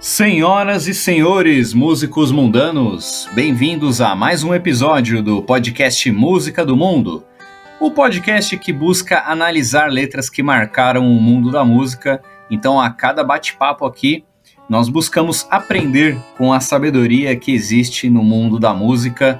[0.00, 7.22] Senhoras e senhores músicos mundanos, bem-vindos a mais um episódio do podcast Música do Mundo,
[7.78, 12.22] o podcast que busca analisar letras que marcaram o mundo da música.
[12.50, 14.24] Então, a cada bate-papo aqui,
[14.70, 19.38] nós buscamos aprender com a sabedoria que existe no mundo da música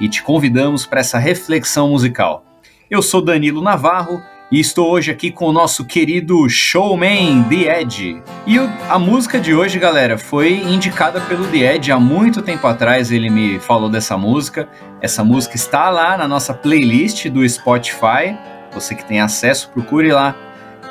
[0.00, 2.46] e te convidamos para essa reflexão musical.
[2.90, 8.22] Eu sou Danilo Navarro e estou hoje aqui com o nosso querido showman The Edge.
[8.46, 8.56] E
[8.88, 13.12] a música de hoje, galera, foi indicada pelo The Edge há muito tempo atrás.
[13.12, 14.66] Ele me falou dessa música.
[15.02, 18.36] Essa música está lá na nossa playlist do Spotify.
[18.72, 20.34] Você que tem acesso, procure lá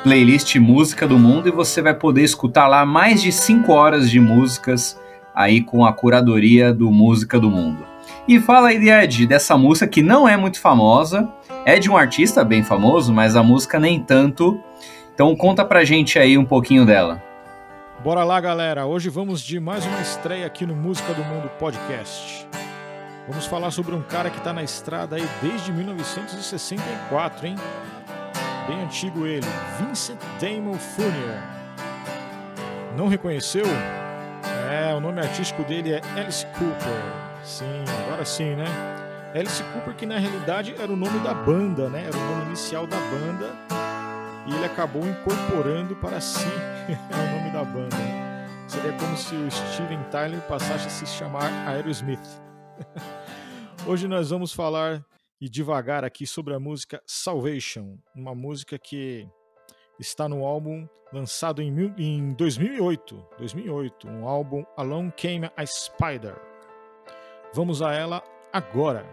[0.04, 4.20] playlist Música do Mundo e você vai poder escutar lá mais de 5 horas de
[4.20, 4.96] músicas
[5.34, 7.84] aí com a curadoria do Música do Mundo.
[8.28, 11.28] E fala aí, The Edge, dessa música que não é muito famosa,
[11.68, 14.58] é de um artista bem famoso, mas a música nem tanto.
[15.12, 17.22] Então conta pra gente aí um pouquinho dela.
[18.02, 18.86] Bora lá, galera.
[18.86, 22.48] Hoje vamos de mais uma estreia aqui no Música do Mundo Podcast.
[23.28, 27.56] Vamos falar sobre um cara que tá na estrada aí desde 1964, hein?
[28.66, 29.46] Bem antigo ele,
[29.78, 31.42] Vincent Damon Fournier.
[32.96, 33.66] Não reconheceu?
[34.72, 37.44] É, o nome artístico dele é Alice Cooper.
[37.44, 38.64] Sim, agora sim, né?
[39.34, 42.06] Alice Cooper, que na realidade era o nome da banda, né?
[42.06, 43.54] Era o nome inicial da banda.
[44.46, 46.48] E ele acabou incorporando para si
[46.88, 47.96] o nome da banda.
[48.66, 52.18] Seria como se o Steven Tyler passasse a se chamar Aerosmith.
[53.86, 55.04] Hoje nós vamos falar
[55.38, 59.28] e devagar aqui sobre a música Salvation, uma música que
[59.98, 66.36] está no álbum lançado em, em 2008, 2008, um álbum Along Came a Spider.
[67.54, 68.22] Vamos a ela
[68.58, 69.06] agora.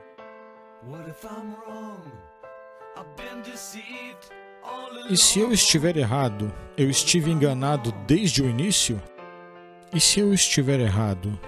[5.09, 9.01] E se eu estiver errado, eu estive enganado desde o início?
[9.94, 11.39] E se eu estiver errado?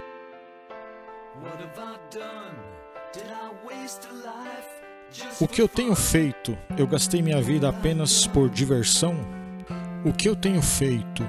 [5.39, 6.57] O que eu tenho feito?
[6.77, 9.15] Eu gastei minha vida apenas por diversão?
[10.05, 11.23] O que eu tenho feito?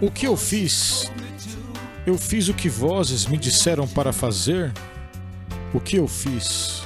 [0.00, 1.10] O que eu fiz?
[2.08, 4.72] Eu fiz o que vozes me disseram para fazer?
[5.74, 6.82] O que eu fiz?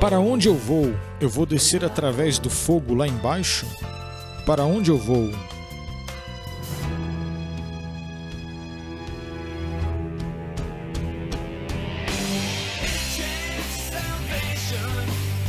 [0.00, 0.96] Para onde eu vou?
[1.20, 3.66] Eu vou descer através do fogo lá embaixo?
[4.46, 5.30] Para onde eu vou?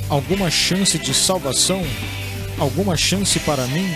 [0.10, 1.82] Alguma chance de salvação?
[2.62, 3.90] Alguma chance para mim?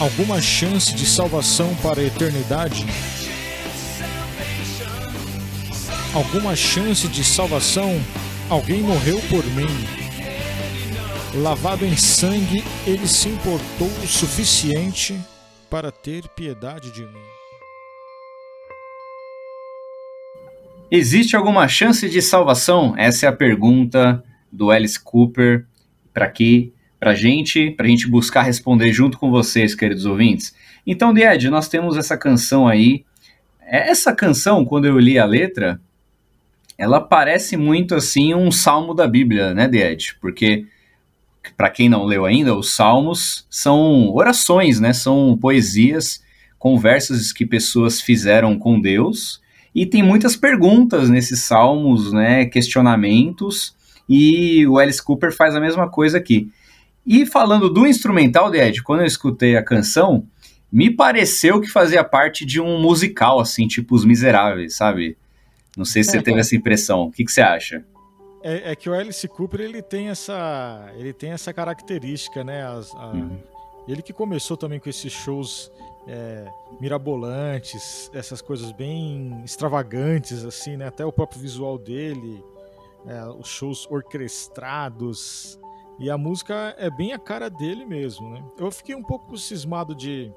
[0.00, 2.84] Alguma chance de salvação para a eternidade?
[6.12, 8.00] Alguma chance de salvação?
[8.50, 9.68] Alguém morreu por mim.
[11.40, 15.16] Lavado em sangue, ele se importou o suficiente
[15.70, 17.28] para ter piedade de mim.
[20.90, 22.94] Existe alguma chance de salvação?
[22.96, 25.64] Essa é a pergunta do Alice Cooper
[26.18, 30.52] para aqui, para gente, para a gente buscar responder junto com vocês, queridos ouvintes.
[30.84, 33.04] Então, Died, nós temos essa canção aí.
[33.62, 35.80] É, essa canção, quando eu li a letra,
[36.76, 40.16] ela parece muito assim um salmo da Bíblia, né, Died?
[40.20, 40.66] Porque
[41.56, 44.92] para quem não leu ainda, os salmos são orações, né?
[44.92, 46.20] São poesias,
[46.58, 49.40] conversas que pessoas fizeram com Deus.
[49.72, 52.44] E tem muitas perguntas nesses salmos, né?
[52.46, 53.77] Questionamentos
[54.08, 56.50] e o Alice Cooper faz a mesma coisa aqui.
[57.06, 60.26] E falando do instrumental, Ed, quando eu escutei a canção,
[60.70, 65.16] me pareceu que fazia parte de um musical, assim, tipo Os Miseráveis, sabe?
[65.76, 67.04] Não sei se você teve essa impressão.
[67.04, 67.84] O que, que você acha?
[68.42, 72.66] É, é, que o Alice Cooper ele tem essa, ele tem essa característica, né?
[72.66, 73.38] As, a, uhum.
[73.88, 75.72] Ele que começou também com esses shows
[76.06, 76.46] é,
[76.78, 80.86] mirabolantes, essas coisas bem extravagantes, assim, né?
[80.86, 82.44] Até o próprio visual dele
[83.06, 85.58] é, os shows orquestrados.
[85.98, 88.44] E a música é bem a cara dele mesmo, né?
[88.58, 90.32] Eu fiquei um pouco cismado de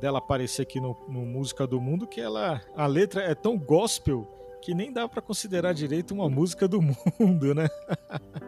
[0.00, 4.28] dela aparecer aqui no, no Música do Mundo, que ela a letra é tão gospel
[4.60, 7.68] que nem dá para considerar direito uma música do mundo, né?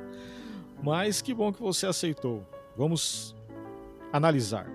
[0.82, 2.44] Mas que bom que você aceitou.
[2.76, 3.36] Vamos
[4.12, 4.66] analisar.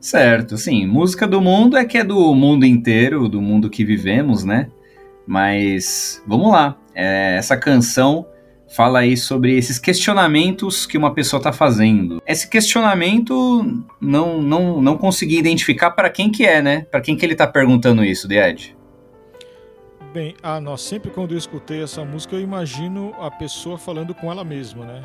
[0.00, 0.86] Certo, sim.
[0.86, 4.70] Música do mundo é que é do mundo inteiro, do mundo que vivemos, né?
[5.26, 6.78] Mas vamos lá.
[6.94, 8.26] É, essa canção
[8.74, 12.20] fala aí sobre esses questionamentos que uma pessoa está fazendo.
[12.26, 16.86] Esse questionamento não, não, não consegui identificar para quem que é, né?
[16.90, 18.76] Para quem que ele está perguntando isso, Ed?
[20.12, 24.30] Bem, ah, nós sempre quando eu escutei essa música eu imagino a pessoa falando com
[24.30, 25.02] ela mesma, né?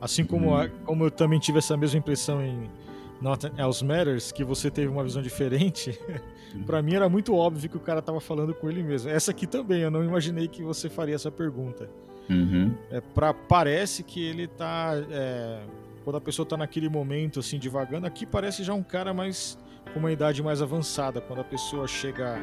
[0.00, 2.68] Assim como, a, como eu também tive essa mesma impressão em
[3.20, 5.98] Nothing Else Matters, que você teve uma visão diferente,
[6.66, 9.10] para mim era muito óbvio que o cara tava falando com ele mesmo.
[9.10, 11.88] Essa aqui também, eu não imaginei que você faria essa pergunta.
[12.28, 12.74] Uhum.
[12.90, 14.92] É, pra, parece que ele tá.
[15.10, 15.60] É,
[16.04, 19.58] quando a pessoa tá naquele momento assim, devagando, aqui parece já um cara mais.
[19.92, 21.20] com uma idade mais avançada.
[21.20, 22.36] Quando a pessoa chega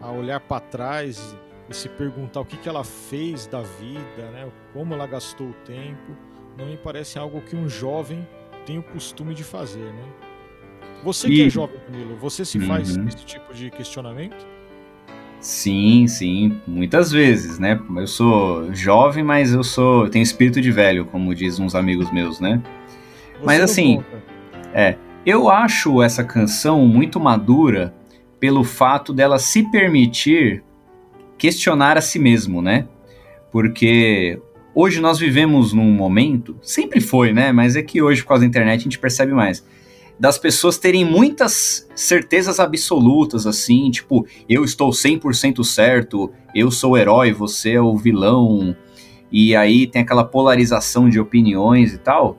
[0.00, 1.36] a olhar para trás
[1.68, 4.50] e se perguntar o que, que ela fez da vida, né?
[4.72, 6.16] como ela gastou o tempo,
[6.58, 8.26] não me parece algo que um jovem
[8.64, 10.04] tem o costume de fazer, né?
[11.02, 12.66] Você que é jovem, Danilo, você se uhum.
[12.66, 14.46] faz esse tipo de questionamento?
[15.38, 17.78] Sim, sim, muitas vezes, né?
[17.96, 22.40] Eu sou jovem, mas eu sou tenho espírito de velho, como diz uns amigos meus,
[22.40, 22.62] né?
[23.34, 24.22] Você mas assim, conta.
[24.72, 24.96] é,
[25.26, 27.94] eu acho essa canção muito madura
[28.40, 30.64] pelo fato dela se permitir
[31.36, 32.88] questionar a si mesmo, né?
[33.52, 34.40] Porque
[34.74, 37.52] hoje nós vivemos num momento, sempre foi, né?
[37.52, 39.64] Mas é que hoje, por causa da internet, a gente percebe mais
[40.18, 46.96] das pessoas terem muitas certezas absolutas, assim, tipo, eu estou 100% certo, eu sou o
[46.96, 48.76] herói, você é o vilão,
[49.30, 52.38] e aí tem aquela polarização de opiniões e tal.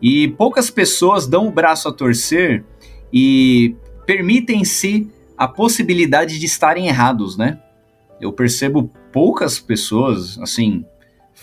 [0.00, 2.62] E poucas pessoas dão o braço a torcer
[3.10, 7.58] e permitem-se a possibilidade de estarem errados, né?
[8.20, 10.84] Eu percebo poucas pessoas, assim,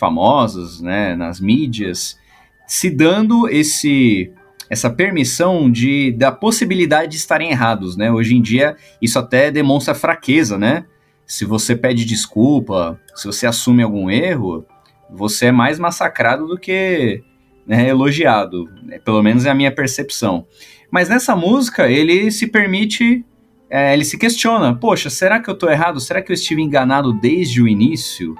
[0.02, 2.18] famosas, né, nas mídias,
[2.66, 4.32] se dando esse
[4.68, 8.10] essa permissão de, da possibilidade de estarem errados, né?
[8.10, 10.86] Hoje em dia, isso até demonstra fraqueza, né?
[11.26, 14.64] Se você pede desculpa, se você assume algum erro,
[15.10, 17.22] você é mais massacrado do que
[17.66, 18.64] né, elogiado.
[18.82, 18.98] Né?
[18.98, 20.46] Pelo menos é a minha percepção.
[20.90, 23.24] Mas nessa música, ele se permite,
[23.68, 26.00] é, ele se questiona: poxa, será que eu estou errado?
[26.00, 28.34] Será que eu estive enganado desde o início?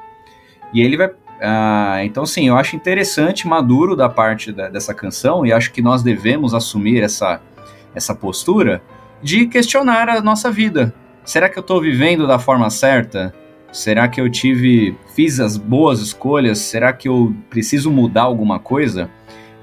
[0.72, 1.10] E ele vai
[1.44, 5.82] ah, então, sim, eu acho interessante, maduro da parte da, dessa canção, e acho que
[5.82, 7.40] nós devemos assumir essa,
[7.92, 8.80] essa postura
[9.20, 10.94] de questionar a nossa vida.
[11.24, 13.34] Será que eu estou vivendo da forma certa?
[13.72, 16.58] Será que eu tive, fiz as boas escolhas?
[16.58, 19.10] Será que eu preciso mudar alguma coisa?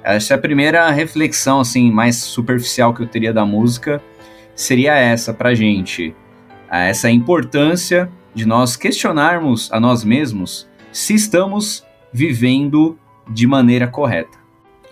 [0.04, 4.02] Essa é a primeira reflexão, assim, mais superficial que eu teria da música,
[4.54, 6.14] seria essa pra gente.
[6.70, 12.98] Essa importância de nós questionarmos a nós mesmos se estamos vivendo
[13.30, 14.38] de maneira correta.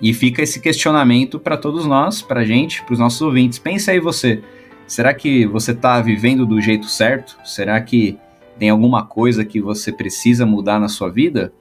[0.01, 3.57] E fica esse questionamento para todos nós, para a gente, para os nossos ouvintes.
[3.57, 4.43] Pensa aí você,
[4.85, 7.37] será que você está vivendo do jeito certo?
[7.43, 8.17] Será que
[8.59, 11.51] tem alguma coisa que você precisa mudar na sua vida?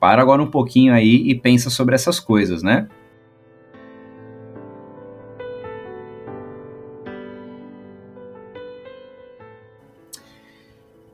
[0.00, 2.88] Para agora um pouquinho aí e pensa sobre essas coisas, né?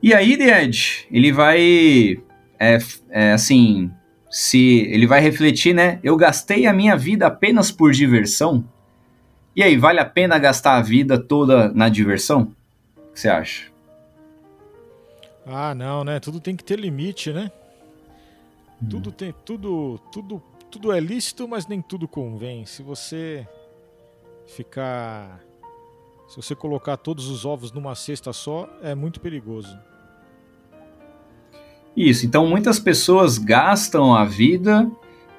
[0.03, 2.17] E aí, The Edge, ele vai
[2.61, 2.77] é,
[3.09, 3.91] é, assim,
[4.29, 5.99] se ele vai refletir, né?
[6.03, 8.63] Eu gastei a minha vida apenas por diversão.
[9.55, 12.55] E aí, vale a pena gastar a vida toda na diversão?
[12.95, 13.71] O que você acha?
[15.43, 16.19] Ah, não, né?
[16.19, 17.51] Tudo tem que ter limite, né?
[18.81, 18.89] Hum.
[18.89, 22.63] Tudo tem, tudo, tudo, tudo é lícito, mas nem tudo convém.
[22.67, 23.47] Se você
[24.45, 25.39] ficar,
[26.29, 29.75] se você colocar todos os ovos numa cesta só, é muito perigoso.
[31.95, 34.89] Isso, então muitas pessoas gastam a vida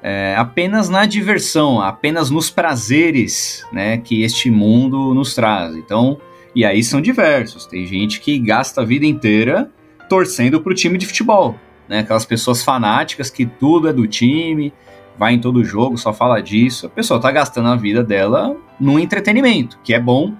[0.03, 5.75] é, apenas na diversão, apenas nos prazeres né, que este mundo nos traz.
[5.77, 6.19] Então,
[6.55, 7.67] e aí são diversos.
[7.67, 9.71] Tem gente que gasta a vida inteira
[10.09, 11.57] torcendo para o time de futebol,
[11.89, 12.01] né?
[12.01, 14.75] Aquelas pessoas fanáticas que tudo é do time,
[15.17, 16.87] vai em todo jogo, só fala disso.
[16.87, 20.35] A pessoa está gastando a vida dela no entretenimento, que é bom,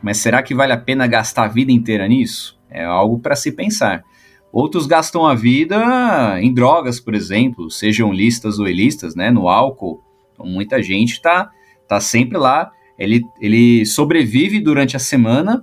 [0.00, 2.56] mas será que vale a pena gastar a vida inteira nisso?
[2.70, 4.04] É algo para se pensar.
[4.56, 10.02] Outros gastam a vida em drogas, por exemplo, sejam listas ou ilistas, né, no álcool.
[10.32, 11.50] Então, muita gente está
[11.86, 15.62] tá sempre lá, ele, ele sobrevive durante a semana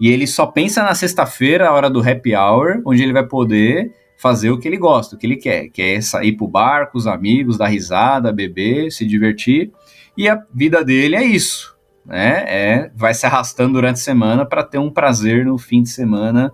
[0.00, 3.92] e ele só pensa na sexta-feira, a hora do happy hour, onde ele vai poder
[4.18, 6.98] fazer o que ele gosta, o que ele quer, que é sair pro bar com
[6.98, 9.70] os amigos, dar risada, beber, se divertir.
[10.18, 12.44] E a vida dele é isso, né?
[12.48, 16.52] É, vai se arrastando durante a semana para ter um prazer no fim de semana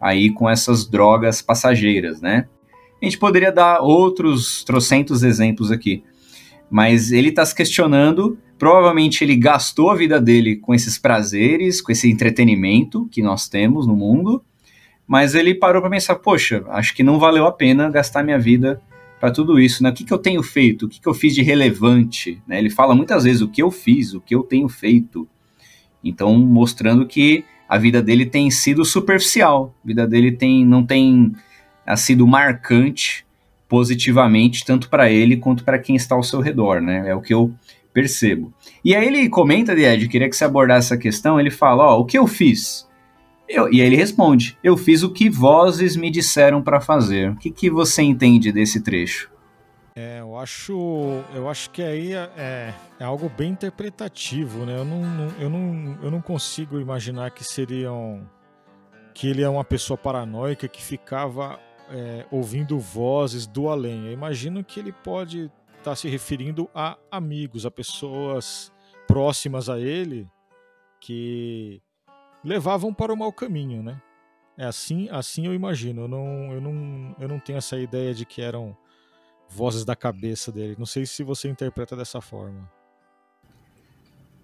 [0.00, 2.46] aí com essas drogas passageiras, né?
[3.00, 6.02] A gente poderia dar outros trocentos exemplos aqui,
[6.70, 8.38] mas ele está se questionando.
[8.58, 13.86] Provavelmente ele gastou a vida dele com esses prazeres, com esse entretenimento que nós temos
[13.86, 14.42] no mundo,
[15.06, 18.80] mas ele parou para pensar: poxa, acho que não valeu a pena gastar minha vida
[19.20, 19.90] para tudo isso, né?
[19.90, 20.86] O que, que eu tenho feito?
[20.86, 22.42] O que, que eu fiz de relevante?
[22.46, 22.58] Né?
[22.58, 25.28] Ele fala muitas vezes o que eu fiz, o que eu tenho feito.
[26.02, 31.32] Então, mostrando que a vida dele tem sido superficial, a vida dele tem, não tem
[31.86, 33.26] a, sido marcante
[33.68, 37.08] positivamente, tanto para ele quanto para quem está ao seu redor, né?
[37.08, 37.52] É o que eu
[37.92, 38.52] percebo.
[38.84, 42.04] E aí ele comenta, Ed, queria que você abordasse essa questão, ele fala, ó, o
[42.04, 42.86] que eu fiz?
[43.48, 47.30] Eu, e aí ele responde, eu fiz o que vozes me disseram para fazer.
[47.30, 49.30] O que, que você entende desse trecho?
[49.98, 50.74] É, eu acho,
[51.34, 54.76] eu acho que aí é, é, é algo bem interpretativo, né?
[54.76, 58.28] Eu não, não, eu, não, eu não consigo imaginar que seriam
[59.14, 64.04] que ele é uma pessoa paranoica que ficava é, ouvindo vozes do além.
[64.08, 68.70] Eu imagino que ele pode estar tá se referindo a amigos, a pessoas
[69.08, 70.28] próximas a ele
[71.00, 71.80] que
[72.44, 73.98] levavam para o mau caminho, né?
[74.58, 76.02] É assim, assim eu imagino.
[76.02, 78.76] Eu não, eu não, eu não tenho essa ideia de que eram
[79.48, 80.76] vozes da cabeça dele.
[80.78, 82.68] Não sei se você interpreta dessa forma.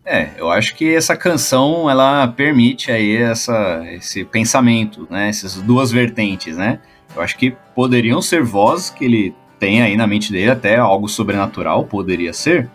[0.05, 5.29] É, eu acho que essa canção ela permite aí essa, esse pensamento, né?
[5.29, 6.81] Essas duas vertentes, né?
[7.15, 11.09] Eu acho que poderiam ser vozes que ele tem aí na mente dele, até algo
[11.09, 12.69] sobrenatural poderia ser.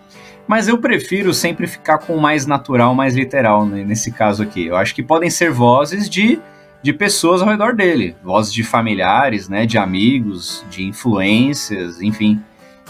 [0.48, 4.68] Mas eu prefiro sempre ficar com o mais natural, mais literal né, nesse caso aqui.
[4.68, 6.40] Eu acho que podem ser vozes de
[6.82, 12.42] de pessoas ao redor dele, vozes de familiares, né, de amigos, de influências, enfim.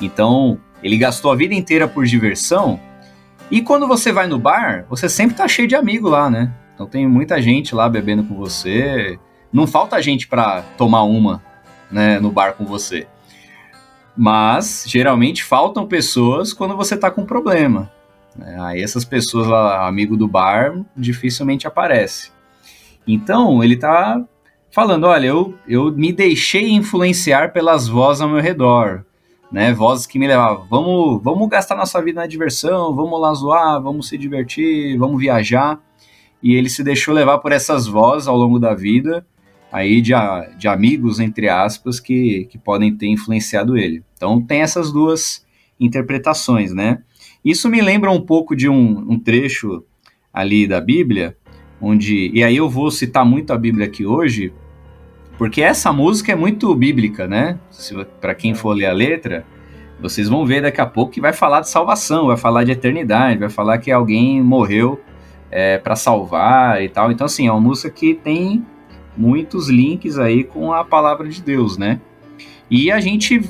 [0.02, 2.80] Então, ele gastou a vida inteira por diversão.
[3.50, 6.54] E quando você vai no bar, você sempre tá cheio de amigo lá, né?
[6.74, 9.18] Então tem muita gente lá bebendo com você.
[9.52, 11.42] Não falta gente para tomar uma,
[11.90, 13.08] né, no bar com você.
[14.16, 17.92] Mas geralmente faltam pessoas quando você tá com problema.
[18.36, 18.58] Né?
[18.60, 22.32] Aí essas pessoas lá, amigo do bar, dificilmente aparece.
[23.08, 24.22] Então, ele está
[24.70, 29.06] falando: olha, eu, eu me deixei influenciar pelas vozes ao meu redor,
[29.52, 29.74] né?
[29.74, 34.10] Vozes que me levavam, vamos, vamos gastar nossa vida na diversão, vamos lá zoar, vamos
[34.10, 35.80] se divertir, vamos viajar.
[36.44, 39.26] E ele se deixou levar por essas vozes ao longo da vida,
[39.72, 40.14] aí de,
[40.58, 44.04] de amigos, entre aspas, que, que podem ter influenciado ele.
[44.16, 45.46] Então, tem essas duas
[45.80, 47.00] interpretações, né?
[47.44, 49.84] Isso me lembra um pouco de um, um trecho
[50.32, 51.36] ali da Bíblia,
[51.82, 54.54] onde e aí eu vou citar muito a Bíblia aqui hoje,
[55.38, 57.60] porque essa música é muito bíblica, né?
[58.20, 59.46] Para quem for ler a letra,
[60.02, 63.40] vocês vão ver daqui a pouco que vai falar de salvação, vai falar de eternidade,
[63.40, 65.00] vai falar que alguém morreu
[65.52, 67.12] é, para salvar e tal.
[67.12, 68.66] Então assim, é uma música que tem
[69.16, 72.00] muitos links aí com a palavra de Deus, né?
[72.70, 73.42] E a gente,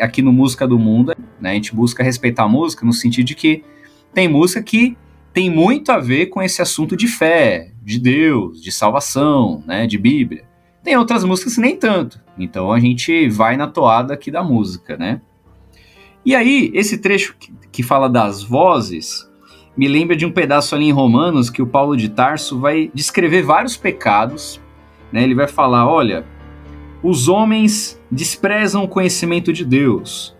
[0.00, 3.34] aqui no Música do Mundo, né, a gente busca respeitar a música no sentido de
[3.34, 3.64] que
[4.12, 4.96] tem música que
[5.32, 9.98] tem muito a ver com esse assunto de fé, de Deus, de salvação, né, de
[9.98, 10.44] Bíblia.
[10.82, 12.20] Tem outras músicas que nem tanto.
[12.38, 15.20] Então a gente vai na toada aqui da música, né?
[16.24, 19.28] E aí, esse trecho que, que fala das vozes
[19.76, 23.42] me lembra de um pedaço ali em Romanos que o Paulo de Tarso vai descrever
[23.42, 24.60] vários pecados.
[25.12, 25.22] Né?
[25.22, 26.26] Ele vai falar: olha,
[27.02, 30.36] os homens desprezam o conhecimento de Deus,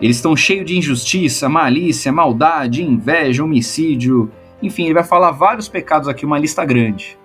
[0.00, 4.30] eles estão cheios de injustiça, malícia, maldade, inveja, homicídio.
[4.62, 7.18] Enfim, ele vai falar vários pecados aqui, uma lista grande.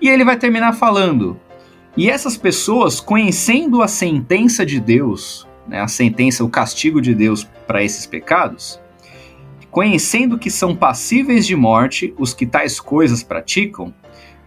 [0.00, 1.38] E ele vai terminar falando:
[1.96, 7.44] e essas pessoas, conhecendo a sentença de Deus, né, a sentença, o castigo de Deus
[7.66, 8.80] para esses pecados,
[9.70, 13.92] conhecendo que são passíveis de morte os que tais coisas praticam,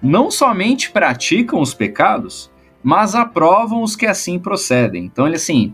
[0.01, 2.51] não somente praticam os pecados,
[2.83, 5.05] mas aprovam os que assim procedem.
[5.05, 5.73] Então ele assim,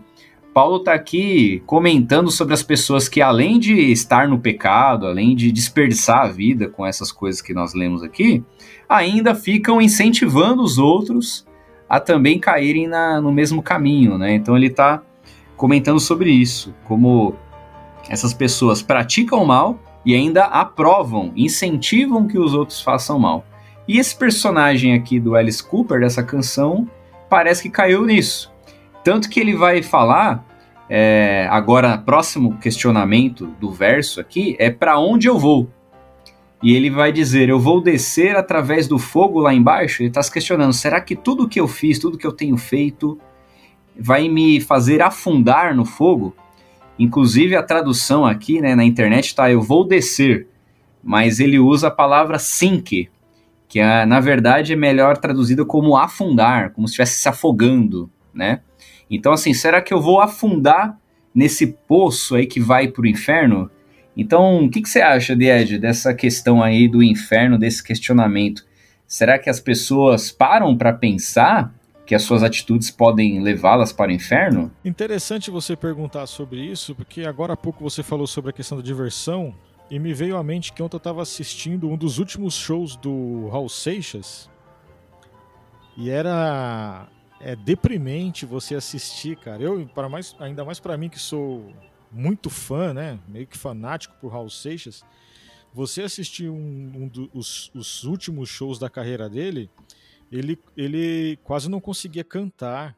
[0.52, 5.50] Paulo está aqui comentando sobre as pessoas que, além de estar no pecado, além de
[5.50, 8.44] desperdiçar a vida com essas coisas que nós lemos aqui,
[8.86, 11.46] ainda ficam incentivando os outros
[11.88, 14.34] a também caírem na, no mesmo caminho, né?
[14.34, 15.02] Então ele está
[15.56, 17.34] comentando sobre isso, como
[18.08, 23.44] essas pessoas praticam mal e ainda aprovam, incentivam que os outros façam mal.
[23.88, 26.88] E esse personagem aqui do Alice Cooper, dessa canção,
[27.28, 28.51] parece que caiu nisso.
[29.04, 30.44] Tanto que ele vai falar,
[30.88, 35.70] é, agora, próximo questionamento do verso aqui é para onde eu vou.
[36.62, 40.02] E ele vai dizer: Eu vou descer através do fogo lá embaixo.
[40.02, 43.18] Ele está se questionando: será que tudo que eu fiz, tudo que eu tenho feito,
[43.98, 46.36] vai me fazer afundar no fogo?
[46.98, 50.46] Inclusive, a tradução aqui né, na internet está: Eu vou descer.
[51.02, 53.10] Mas ele usa a palavra sink,
[53.66, 58.60] que é, na verdade é melhor traduzida como afundar, como se estivesse se afogando, né?
[59.12, 60.98] Então, assim, será que eu vou afundar
[61.34, 63.70] nesse poço aí que vai para o inferno?
[64.16, 68.64] Então, o que, que você acha, Ed, dessa questão aí do inferno, desse questionamento?
[69.06, 71.74] Será que as pessoas param para pensar
[72.06, 74.72] que as suas atitudes podem levá-las para o inferno?
[74.82, 78.84] Interessante você perguntar sobre isso, porque agora há pouco você falou sobre a questão da
[78.84, 79.54] diversão
[79.90, 83.48] e me veio à mente que ontem eu estava assistindo um dos últimos shows do
[83.48, 84.50] Raul Seixas
[85.96, 87.06] e era
[87.42, 89.62] é deprimente você assistir, cara.
[89.62, 91.74] Eu, para mais, ainda mais para mim que sou
[92.10, 93.18] muito fã, né?
[93.26, 95.04] Meio que fanático por Raul Seixas.
[95.74, 99.70] Você assistir um, um dos os últimos shows da carreira dele,
[100.30, 102.96] ele, ele quase não conseguia cantar.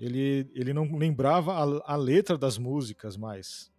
[0.00, 3.70] Ele, ele não lembrava a, a letra das músicas mais.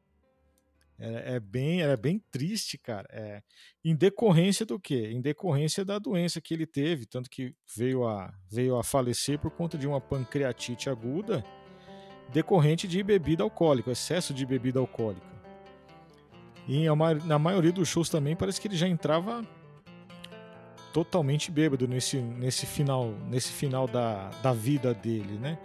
[1.00, 3.07] É, é, bem, é bem triste, cara.
[3.12, 3.41] É,
[3.83, 5.09] em decorrência do quê?
[5.12, 9.51] Em decorrência da doença que ele teve, tanto que veio a, veio a falecer por
[9.51, 11.43] conta de uma pancreatite aguda
[12.31, 15.33] decorrente de bebida alcoólica, excesso de bebida alcoólica.
[16.67, 16.85] E
[17.25, 19.45] na maioria dos shows também parece que ele já entrava
[20.93, 25.57] totalmente bêbado nesse, nesse final, nesse final da, da vida dele, né?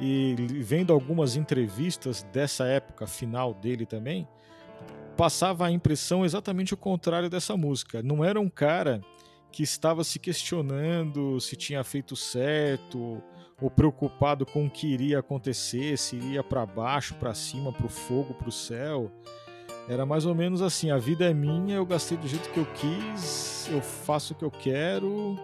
[0.00, 4.28] E vendo algumas entrevistas dessa época final dele também,
[5.14, 8.02] passava a impressão exatamente o contrário dessa música.
[8.02, 9.00] Não era um cara
[9.50, 13.22] que estava se questionando se tinha feito certo
[13.60, 17.88] ou preocupado com o que iria acontecer, se iria para baixo, para cima, para o
[17.88, 19.12] fogo, para o céu.
[19.88, 22.66] Era mais ou menos assim: a vida é minha, eu gastei do jeito que eu
[22.74, 25.38] quis, eu faço o que eu quero,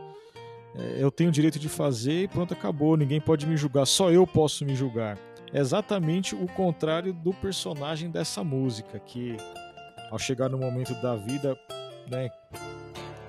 [0.75, 2.97] é, eu tenho o direito de fazer e pronto, acabou.
[2.97, 5.19] Ninguém pode me julgar, só eu posso me julgar.
[5.53, 9.37] É exatamente o contrário do personagem dessa música, que
[10.11, 11.59] ao chegar no momento da vida,
[12.11, 12.31] né,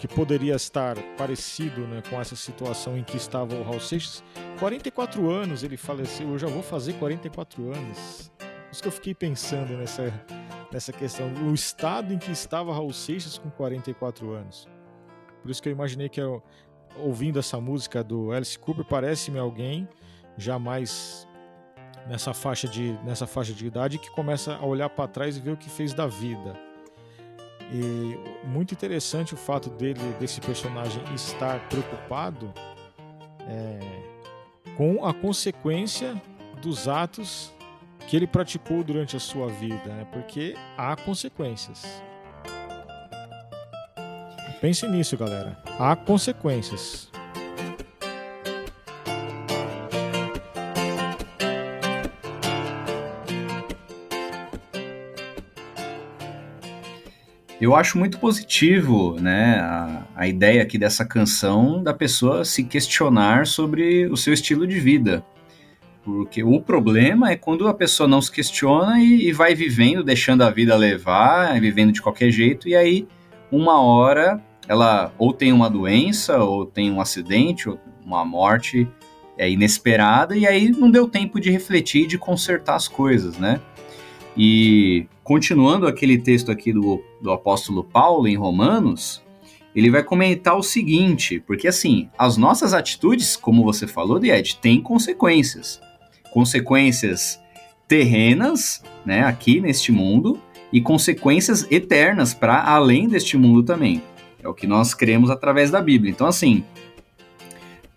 [0.02, 4.24] que poderia estar parecido né, com essa situação em que estava o Raul Seixas.
[4.60, 8.32] 44 anos ele faleceu, eu já vou fazer 44 anos.
[8.72, 10.12] Isso que eu fiquei pensando nessa,
[10.72, 14.68] nessa questão, o estado em que estava Raul Seixas com 44 anos.
[15.44, 16.42] Por isso que eu imaginei que eu,
[16.98, 19.88] ouvindo essa música do Alice Cooper, parece-me alguém
[20.36, 21.28] jamais
[22.08, 25.52] nessa faixa de nessa faixa de idade que começa a olhar para trás e ver
[25.52, 26.71] o que fez da vida
[27.72, 32.54] e muito interessante o fato dele, desse personagem estar preocupado
[33.48, 33.80] é,
[34.76, 36.22] com a consequência
[36.62, 37.54] dos atos
[38.08, 40.06] que ele praticou durante a sua vida, né?
[40.12, 42.04] porque há consequências.
[44.60, 45.58] Pense nisso, galera.
[45.80, 47.11] Há consequências.
[57.62, 63.46] Eu acho muito positivo, né, a, a ideia aqui dessa canção da pessoa se questionar
[63.46, 65.24] sobre o seu estilo de vida.
[66.04, 70.42] Porque o problema é quando a pessoa não se questiona e, e, vai vivendo, deixando
[70.42, 73.08] a vida levar, vivendo de qualquer jeito, e aí,
[73.52, 78.88] uma hora, ela ou tem uma doença, ou tem um acidente, ou uma morte
[79.38, 83.62] é, inesperada, e aí não deu tempo de refletir e de consertar as coisas, né?
[84.36, 89.22] E continuando aquele texto aqui do, do apóstolo Paulo em Romanos,
[89.76, 94.82] ele vai comentar o seguinte, porque assim, as nossas atitudes, como você falou, Died, têm
[94.82, 95.82] consequências.
[96.32, 97.40] Consequências
[97.88, 100.40] terrenas, né, aqui neste mundo,
[100.72, 104.02] e consequências eternas para além deste mundo também.
[104.42, 106.10] É o que nós cremos através da Bíblia.
[106.10, 106.64] Então, assim,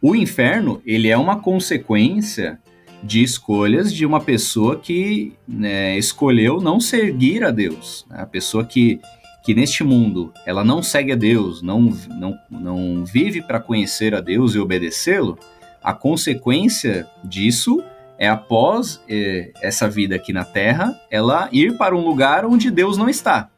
[0.02, 2.60] o inferno, ele é uma consequência
[3.04, 8.06] de escolhas de uma pessoa que né, escolheu não seguir a Deus.
[8.08, 8.16] Né?
[8.20, 8.98] A pessoa que,
[9.44, 14.20] que neste mundo ela não segue a Deus, não, não, não vive para conhecer a
[14.22, 15.38] Deus e obedecê-lo,
[15.82, 17.84] a consequência disso
[18.16, 22.96] é após eh, essa vida aqui na Terra, ela ir para um lugar onde Deus
[22.96, 23.50] não está.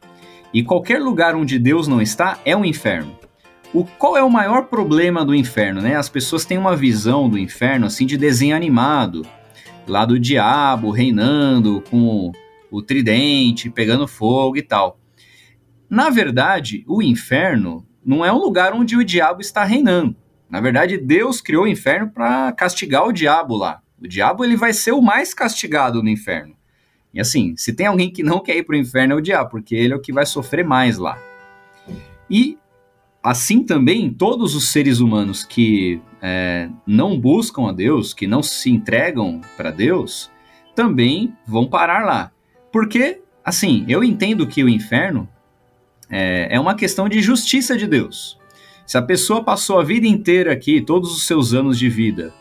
[0.52, 3.16] E qualquer lugar onde Deus não está é um inferno.
[3.72, 5.80] O, qual é o maior problema do inferno?
[5.80, 5.94] Né?
[5.94, 9.26] As pessoas têm uma visão do inferno assim de desenho animado,
[9.86, 12.32] lá do diabo reinando com
[12.70, 14.98] o tridente, pegando fogo e tal.
[15.88, 20.16] Na verdade, o inferno não é um lugar onde o diabo está reinando.
[20.48, 23.80] Na verdade, Deus criou o inferno para castigar o diabo lá.
[24.00, 26.54] O diabo ele vai ser o mais castigado no inferno.
[27.12, 29.50] E assim, se tem alguém que não quer ir para o inferno é o diabo,
[29.50, 31.18] porque ele é o que vai sofrer mais lá.
[32.28, 32.58] E
[33.26, 38.70] assim também todos os seres humanos que é, não buscam a Deus, que não se
[38.70, 40.30] entregam para Deus,
[40.76, 42.30] também vão parar lá.
[42.70, 45.28] Porque, assim, eu entendo que o inferno
[46.08, 48.38] é, é uma questão de justiça de Deus.
[48.86, 52.32] Se a pessoa passou a vida inteira aqui, todos os seus anos de vida,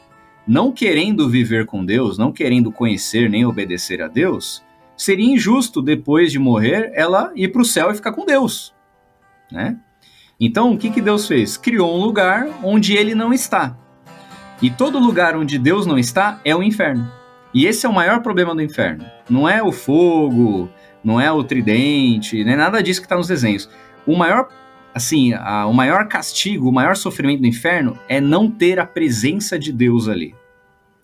[0.48, 4.64] não querendo viver com Deus, não querendo conhecer nem obedecer a Deus,
[4.96, 8.72] seria injusto depois de morrer ela ir para o céu e ficar com Deus,
[9.52, 9.80] né?
[10.40, 11.56] Então, o que, que Deus fez?
[11.56, 13.78] Criou um lugar onde ele não está.
[14.62, 17.10] E todo lugar onde Deus não está é o inferno.
[17.54, 19.06] E esse é o maior problema do inferno.
[19.30, 20.70] Não é o fogo,
[21.02, 23.70] não é o tridente, não é nada disso que está nos desenhos.
[24.06, 24.50] O maior,
[24.94, 29.58] assim, a, o maior castigo, o maior sofrimento do inferno é não ter a presença
[29.58, 30.36] de Deus ali.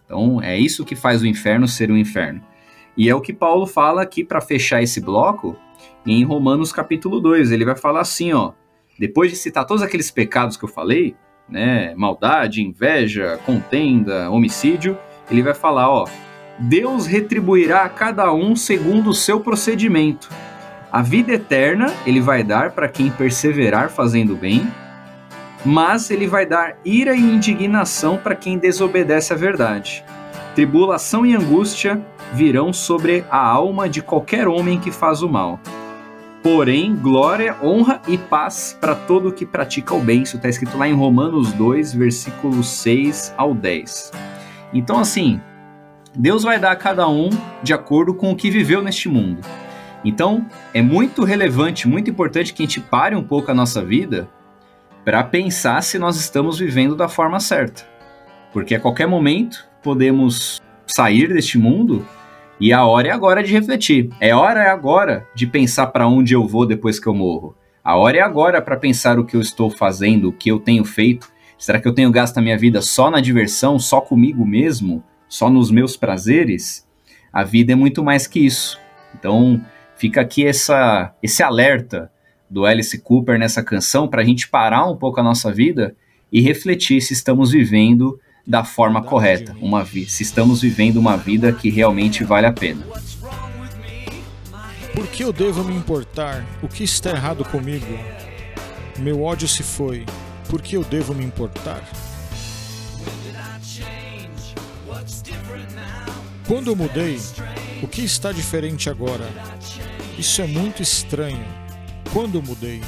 [0.04, 2.42] Então é isso que faz o inferno ser um inferno.
[2.98, 5.56] E é o que Paulo fala aqui para fechar esse bloco
[6.06, 7.52] em Romanos capítulo 2.
[7.52, 8.52] Ele vai falar assim, ó,
[8.98, 11.16] depois de citar todos aqueles pecados que eu falei,
[11.50, 14.98] né, maldade, inveja, contenda, homicídio,
[15.30, 16.06] ele vai falar, ó,
[16.60, 20.30] Deus retribuirá a cada um segundo o seu procedimento.
[20.92, 24.68] A vida eterna ele vai dar para quem perseverar fazendo bem,
[25.66, 30.04] mas ele vai dar ira e indignação para quem desobedece à verdade.
[30.54, 32.02] Tribulação e angústia
[32.34, 35.60] virão sobre a alma de qualquer homem que faz o mal.
[36.44, 40.24] Porém, glória, honra e paz para todo que pratica o bem.
[40.24, 44.12] Isso está escrito lá em Romanos 2, versículos 6 ao 10.
[44.74, 45.40] Então, assim,
[46.16, 47.30] Deus vai dar a cada um
[47.62, 49.42] de acordo com o que viveu neste mundo.
[50.04, 54.28] Então, é muito relevante, muito importante que a gente pare um pouco a nossa vida
[55.06, 57.84] para pensar se nós estamos vivendo da forma certa.
[58.52, 62.04] Porque a qualquer momento podemos sair deste mundo
[62.62, 64.10] e a hora é agora de refletir.
[64.20, 67.56] É hora é agora de pensar para onde eu vou depois que eu morro.
[67.84, 70.86] A hora é agora para pensar o que eu estou fazendo, o que eu tenho
[70.86, 71.30] feito.
[71.58, 75.04] Será que eu tenho gasto a minha vida só na diversão, só comigo mesmo?
[75.32, 76.86] só nos meus prazeres,
[77.32, 78.78] a vida é muito mais que isso.
[79.18, 82.12] Então, fica aqui essa, esse alerta
[82.50, 85.96] do Alice Cooper nessa canção para a gente parar um pouco a nossa vida
[86.30, 91.70] e refletir se estamos vivendo da forma correta, uma se estamos vivendo uma vida que
[91.70, 92.86] realmente vale a pena.
[94.94, 96.46] Por que eu devo me importar?
[96.62, 97.98] O que está errado comigo?
[99.00, 100.06] Meu ódio se foi.
[100.50, 101.82] Por que eu devo me importar?
[106.48, 107.20] Quando eu mudei,
[107.82, 109.28] o que está diferente agora?
[110.18, 111.46] Isso é muito estranho.
[112.12, 112.82] Quando eu mudei?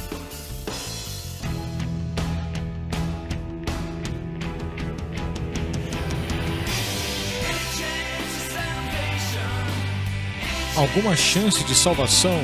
[10.76, 12.44] Alguma chance de salvação?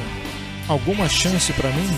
[0.68, 1.90] Alguma chance para mim?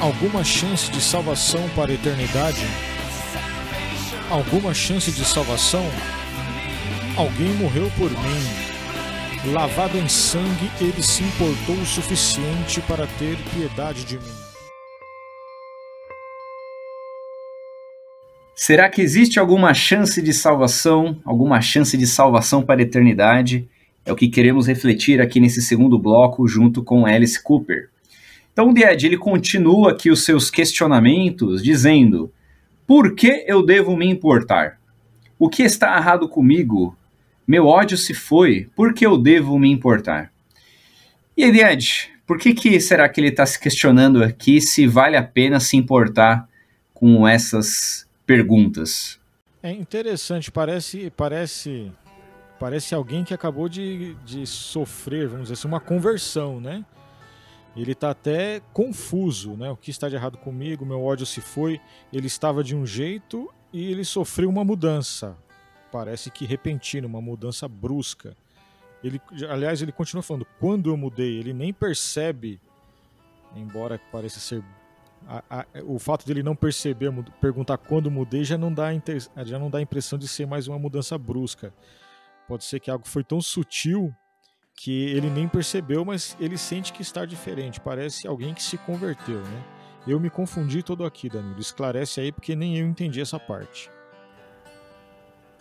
[0.00, 2.66] Alguma chance de salvação para a eternidade?
[4.30, 5.84] Alguma chance de salvação?
[7.14, 9.52] Alguém morreu por mim.
[9.52, 14.51] Lavado em sangue, ele se importou o suficiente para ter piedade de mim.
[18.64, 23.68] Será que existe alguma chance de salvação, alguma chance de salvação para a eternidade?
[24.06, 27.88] É o que queremos refletir aqui nesse segundo bloco junto com Alice Cooper.
[28.52, 32.32] Então, Died, ele continua aqui os seus questionamentos dizendo:
[32.86, 34.78] Por que eu devo me importar?
[35.36, 36.96] O que está errado comigo?
[37.44, 40.30] Meu ódio se foi, por que eu devo me importar?
[41.36, 45.22] E Eliade, por que, que será que ele está se questionando aqui se vale a
[45.24, 46.48] pena se importar
[46.94, 49.20] com essas perguntas?
[49.62, 51.92] É interessante, parece, parece,
[52.58, 56.84] parece alguém que acabou de, de sofrer, vamos dizer assim, uma conversão, né?
[57.76, 59.70] Ele está até confuso, né?
[59.70, 60.84] O que está de errado comigo?
[60.84, 61.80] Meu ódio se foi.
[62.12, 65.36] Ele estava de um jeito e ele sofreu uma mudança
[65.92, 68.34] parece que repentina, uma mudança brusca.
[69.04, 72.58] Ele, aliás, ele continua falando, quando eu mudei, ele nem percebe,
[73.54, 74.64] embora pareça ser.
[75.26, 78.88] A, a, o fato de ele não perceber, perguntar quando mudei, já não, dá,
[79.44, 81.72] já não dá a impressão de ser mais uma mudança brusca.
[82.48, 84.14] Pode ser que algo foi tão sutil
[84.74, 87.80] que ele nem percebeu, mas ele sente que está diferente.
[87.80, 89.64] Parece alguém que se converteu, né?
[90.06, 91.60] Eu me confundi todo aqui, Danilo.
[91.60, 93.88] Esclarece aí, porque nem eu entendi essa parte.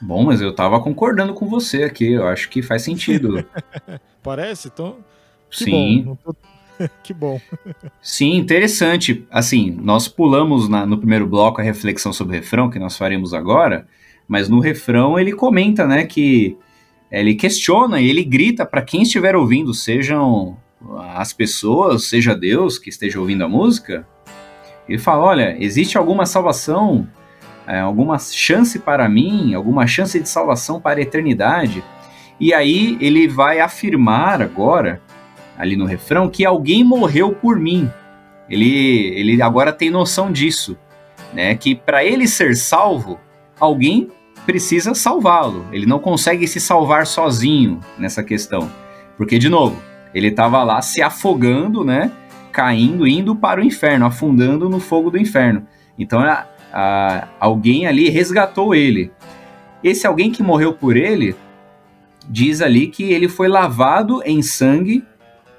[0.01, 3.45] Bom, mas eu tava concordando com você aqui, eu acho que faz sentido.
[4.23, 4.67] Parece?
[4.67, 4.97] Então.
[5.49, 6.03] Que Sim.
[6.03, 6.15] Bom.
[6.15, 6.35] Tô...
[7.03, 7.39] que bom.
[8.01, 9.25] Sim, interessante.
[9.29, 13.33] Assim, nós pulamos na, no primeiro bloco a reflexão sobre o refrão, que nós faremos
[13.33, 13.87] agora,
[14.27, 16.57] mas no refrão ele comenta, né, que
[17.11, 20.57] ele questiona e ele grita para quem estiver ouvindo, sejam
[21.15, 24.07] as pessoas, seja Deus que esteja ouvindo a música,
[24.87, 27.07] ele fala: olha, existe alguma salvação
[27.67, 31.83] é, alguma chance para mim, alguma chance de salvação para a eternidade.
[32.39, 35.01] E aí ele vai afirmar agora,
[35.61, 37.87] ali no refrão, que alguém morreu por mim.
[38.49, 40.75] Ele, ele agora tem noção disso,
[41.31, 41.53] né?
[41.53, 43.19] Que para ele ser salvo,
[43.59, 44.09] alguém
[44.43, 45.67] precisa salvá-lo.
[45.71, 48.71] Ele não consegue se salvar sozinho nessa questão,
[49.15, 49.79] porque de novo
[50.15, 52.11] ele estava lá se afogando, né?
[52.51, 55.67] Caindo, indo para o inferno, afundando no fogo do inferno.
[55.95, 56.23] Então
[57.39, 59.11] alguém ali resgatou ele.
[59.83, 61.35] Esse alguém que morreu por ele
[62.27, 65.03] diz ali que ele foi lavado em sangue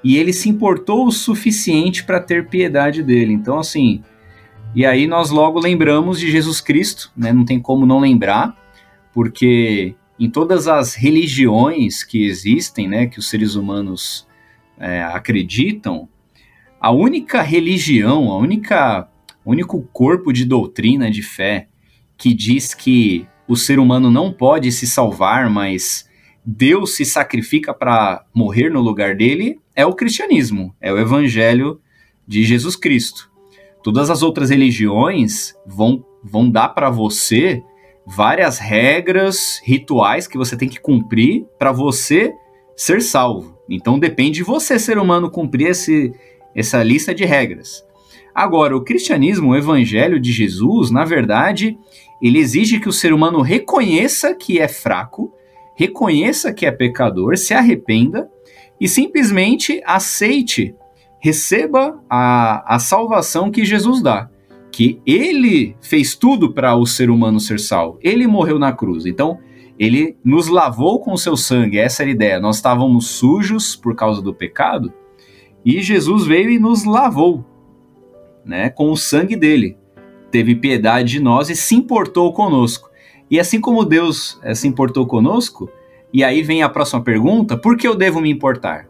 [0.03, 3.33] e ele se importou o suficiente para ter piedade dele.
[3.33, 4.03] Então, assim,
[4.75, 7.31] e aí nós logo lembramos de Jesus Cristo, né?
[7.31, 8.57] Não tem como não lembrar,
[9.13, 14.27] porque em todas as religiões que existem, né, que os seres humanos
[14.77, 16.07] é, acreditam,
[16.79, 19.09] a única religião, a única
[19.45, 21.67] único corpo de doutrina de fé
[22.17, 26.09] que diz que o ser humano não pode se salvar, mas
[26.45, 31.79] Deus se sacrifica para morrer no lugar dele, é o cristianismo, é o evangelho
[32.27, 33.31] de Jesus Cristo.
[33.81, 37.61] Todas as outras religiões vão, vão dar para você
[38.05, 42.33] várias regras, rituais que você tem que cumprir para você
[42.75, 43.57] ser salvo.
[43.69, 46.13] Então depende de você, ser humano, cumprir esse,
[46.55, 47.83] essa lista de regras.
[48.35, 51.77] Agora, o cristianismo, o evangelho de Jesus, na verdade,
[52.21, 55.31] ele exige que o ser humano reconheça que é fraco,
[55.75, 58.29] reconheça que é pecador, se arrependa
[58.79, 60.75] e simplesmente aceite,
[61.19, 64.29] receba a, a salvação que Jesus dá.
[64.71, 67.99] Que ele fez tudo para o ser humano ser salvo.
[68.01, 69.05] Ele morreu na cruz.
[69.05, 69.37] Então,
[69.77, 71.77] ele nos lavou com o seu sangue.
[71.77, 72.39] Essa era a ideia.
[72.39, 74.91] Nós estávamos sujos por causa do pecado
[75.65, 77.45] e Jesus veio e nos lavou
[78.43, 79.77] né, com o sangue dele.
[80.29, 82.89] Teve piedade de nós e se importou conosco.
[83.33, 85.67] E assim como Deus é, se importou conosco,
[86.13, 88.87] e aí vem a próxima pergunta: por que eu devo me importar?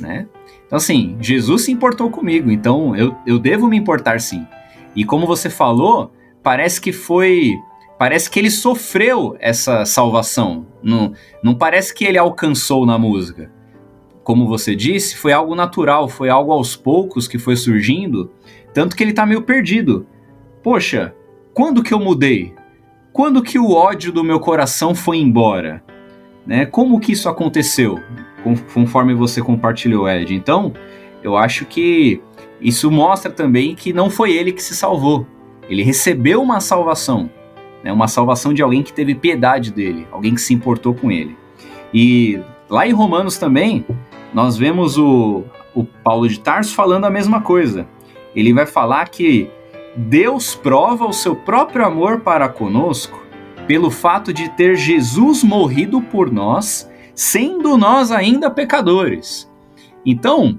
[0.00, 0.26] Né?
[0.66, 4.46] Então, assim, Jesus se importou comigo, então eu, eu devo me importar sim.
[4.94, 6.10] E como você falou,
[6.42, 7.52] parece que foi.
[7.98, 10.66] Parece que ele sofreu essa salvação.
[10.82, 11.12] Não,
[11.42, 13.52] não parece que ele alcançou na música.
[14.24, 18.30] Como você disse, foi algo natural, foi algo aos poucos que foi surgindo
[18.72, 20.06] tanto que ele tá meio perdido.
[20.62, 21.14] Poxa,
[21.52, 22.54] quando que eu mudei?
[23.16, 25.82] Quando que o ódio do meu coração foi embora?
[26.46, 26.66] Né?
[26.66, 27.98] Como que isso aconteceu?
[28.74, 30.34] Conforme você compartilhou, Ed.
[30.34, 30.74] Então,
[31.22, 32.20] eu acho que
[32.60, 35.26] isso mostra também que não foi ele que se salvou.
[35.66, 37.30] Ele recebeu uma salvação,
[37.82, 37.90] né?
[37.90, 41.34] uma salvação de alguém que teve piedade dele, alguém que se importou com ele.
[41.94, 43.82] E lá em Romanos também,
[44.34, 45.42] nós vemos o,
[45.74, 47.88] o Paulo de Tarso falando a mesma coisa
[48.36, 49.50] ele vai falar que
[49.96, 53.24] Deus prova o seu próprio amor para conosco
[53.66, 59.50] pelo fato de ter Jesus morrido por nós, sendo nós ainda pecadores.
[60.04, 60.58] Então,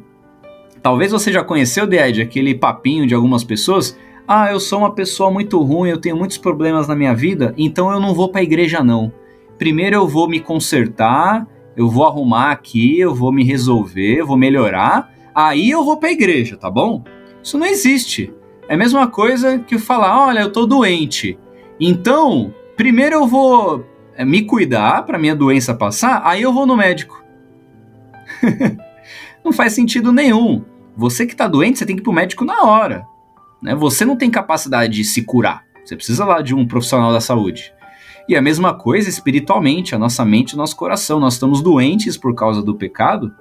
[0.81, 3.97] talvez você já conheceu, Ded, aquele papinho de algumas pessoas.
[4.27, 7.91] Ah, eu sou uma pessoa muito ruim, eu tenho muitos problemas na minha vida, então
[7.91, 9.13] eu não vou para a igreja não.
[9.57, 11.47] Primeiro eu vou me consertar,
[11.77, 16.09] eu vou arrumar aqui, eu vou me resolver, eu vou melhorar, aí eu vou para
[16.09, 17.03] a igreja, tá bom?
[17.41, 18.33] Isso não existe.
[18.69, 21.39] É a mesma coisa que falar, olha, eu tô doente.
[21.79, 26.75] Então, primeiro eu vou é, me cuidar para minha doença passar, aí eu vou no
[26.75, 27.23] médico.
[29.43, 30.65] não faz sentido nenhum.
[30.95, 33.05] Você que está doente, você tem que ir pro médico na hora.
[33.61, 33.73] Né?
[33.75, 35.63] Você não tem capacidade de se curar.
[35.85, 37.73] Você precisa lá de um profissional da saúde.
[38.27, 41.19] E a mesma coisa espiritualmente, a nossa mente o nosso coração.
[41.19, 43.33] Nós estamos doentes por causa do pecado.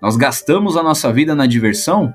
[0.00, 2.14] Nós gastamos a nossa vida na diversão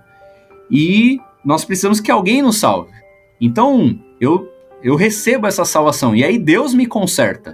[0.72, 2.92] e nós precisamos que alguém nos salve.
[3.40, 4.50] Então, eu
[4.82, 7.54] eu recebo essa salvação e aí Deus me conserta.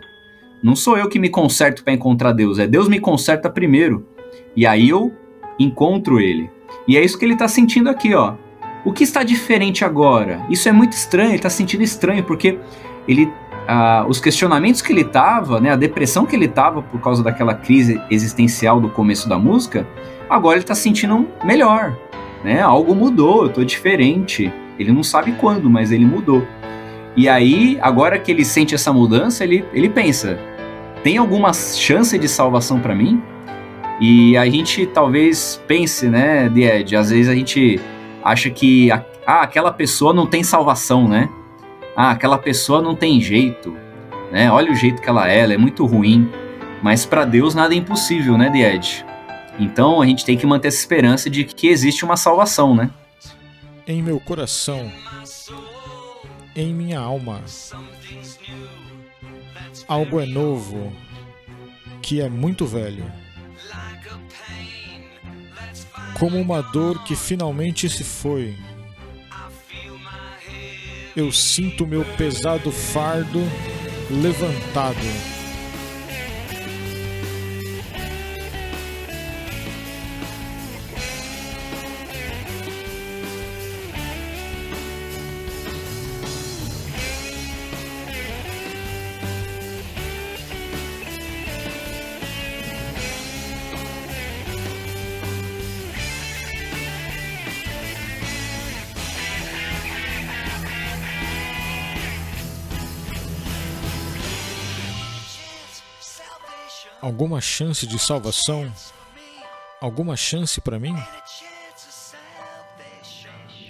[0.62, 4.08] Não sou eu que me conserto para encontrar Deus, é Deus me conserta primeiro.
[4.56, 5.12] E aí eu
[5.60, 6.50] encontro ele.
[6.88, 8.36] E é isso que ele está sentindo aqui, ó.
[8.84, 10.46] O que está diferente agora?
[10.50, 12.60] Isso é muito estranho, ele está sentindo estranho porque
[13.08, 13.32] ele
[13.68, 17.56] ah, os questionamentos que ele tava, né, a depressão que ele tava por causa daquela
[17.56, 19.88] crise existencial do começo da música,
[20.30, 21.98] agora ele está sentindo melhor
[22.46, 22.62] né?
[22.62, 24.54] Algo mudou, eu tô diferente.
[24.78, 26.48] Ele não sabe quando, mas ele mudou.
[27.18, 30.38] E aí, agora que ele sente essa mudança, ele, ele pensa:
[31.04, 33.22] tem alguma chance de salvação para mim?
[34.00, 37.80] E a gente talvez pense, né, Ed, às vezes a gente
[38.24, 41.30] acha que ah, aquela pessoa não tem salvação, né?
[41.96, 43.74] Ah, aquela pessoa não tem jeito,
[44.32, 44.52] né?
[44.52, 46.30] Olha o jeito que ela é, ela é muito ruim.
[46.84, 49.06] Mas para Deus nada é impossível, né, Ed?
[49.58, 52.90] Então a gente tem que manter essa esperança de que existe uma salvação, né?
[53.88, 54.92] Em meu coração,
[56.56, 57.42] em minha alma,
[59.88, 60.92] algo é novo
[62.02, 63.12] que é muito velho.
[66.20, 68.56] Como uma dor que finalmente se foi.
[71.16, 73.40] Eu sinto meu pesado fardo
[74.10, 75.35] levantado
[107.16, 108.70] Alguma chance de salvação?
[109.80, 110.94] Alguma chance para mim?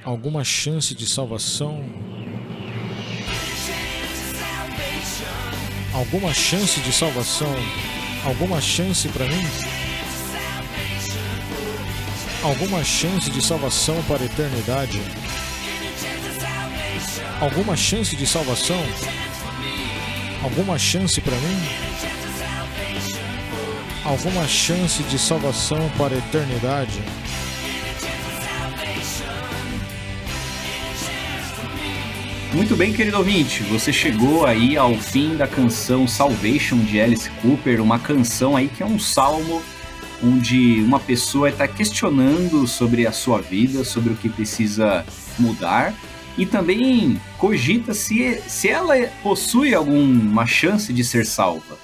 [0.04, 1.86] Alguma chance de salvação?
[5.94, 7.56] Alguma chance de salvação?
[8.26, 9.44] Alguma chance para mim?
[12.42, 15.00] Alguma chance de salvação para a eternidade?
[17.40, 18.82] Alguma chance de salvação?
[20.44, 22.15] Alguma chance para mim?
[24.06, 27.02] Alguma chance de salvação para a eternidade?
[32.54, 37.82] Muito bem, querido ouvinte, você chegou aí ao fim da canção Salvation de Alice Cooper,
[37.82, 39.60] uma canção aí que é um salmo
[40.24, 45.04] onde uma pessoa está questionando sobre a sua vida, sobre o que precisa
[45.40, 45.96] mudar
[46.38, 51.76] e também cogita se, se ela possui alguma chance de ser salva.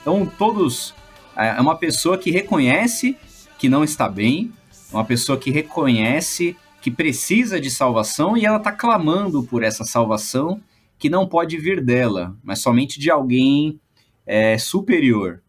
[0.00, 0.94] Então, todos.
[1.38, 3.16] É, é uma pessoa que reconhece
[3.58, 4.52] que não está bem,
[4.92, 10.60] uma pessoa que reconhece que precisa de salvação e ela está clamando por essa salvação
[10.98, 13.80] que não pode vir dela, mas somente de alguém
[14.26, 15.42] é, superior.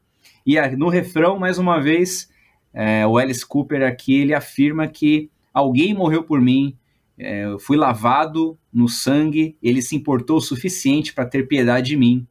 [0.46, 2.30] E no refrão, mais uma vez,
[2.74, 6.76] é, o Alice Cooper aqui ele afirma que alguém morreu por mim,
[7.18, 11.98] é, eu fui lavado no sangue, ele se importou o suficiente para ter piedade de
[11.98, 12.28] mim.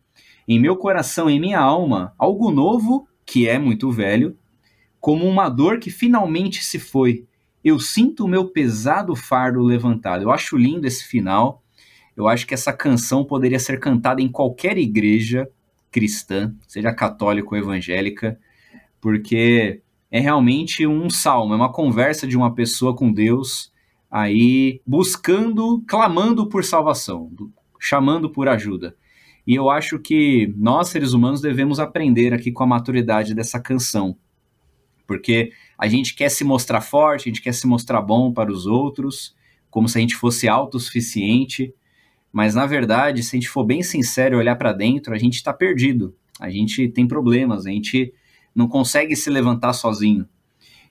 [0.47, 4.35] Em meu coração, em minha alma, algo novo, que é muito velho,
[4.99, 7.27] como uma dor que finalmente se foi.
[7.63, 10.23] Eu sinto o meu pesado fardo levantado.
[10.23, 11.63] Eu acho lindo esse final.
[12.17, 15.47] Eu acho que essa canção poderia ser cantada em qualquer igreja
[15.91, 18.41] cristã, seja católica ou evangélica,
[18.99, 23.71] porque é realmente um salmo, é uma conversa de uma pessoa com Deus
[24.11, 27.31] aí buscando, clamando por salvação,
[27.79, 28.97] chamando por ajuda.
[29.49, 34.15] E eu acho que nós, seres humanos, devemos aprender aqui com a maturidade dessa canção.
[35.07, 38.67] Porque a gente quer se mostrar forte, a gente quer se mostrar bom para os
[38.67, 39.35] outros,
[39.71, 41.73] como se a gente fosse autossuficiente.
[42.31, 45.37] Mas na verdade, se a gente for bem sincero e olhar para dentro, a gente
[45.37, 46.15] está perdido.
[46.39, 48.13] A gente tem problemas, a gente
[48.55, 50.29] não consegue se levantar sozinho.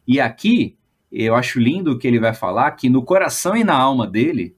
[0.08, 0.76] E aqui
[1.12, 4.56] eu acho lindo o que ele vai falar, que no coração e na alma dele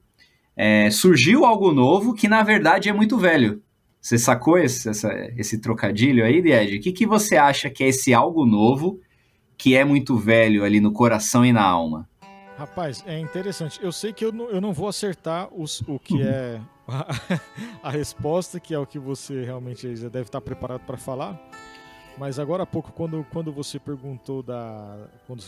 [0.56, 3.62] é, surgiu algo novo que na verdade é muito velho.
[4.00, 6.76] Você sacou esse, essa, esse trocadilho aí, Ed?
[6.76, 9.00] O que, que você acha que é esse algo novo
[9.58, 12.08] que é muito velho ali no coração e na alma?
[12.56, 13.78] Rapaz, é interessante.
[13.82, 17.90] Eu sei que eu não, eu não vou acertar os, o que é a, a,
[17.90, 21.38] resposta, que é o que você realmente deve estar preparado para falar.
[22.18, 25.08] Mas agora há pouco, quando, quando você perguntou da.
[25.26, 25.42] Quando,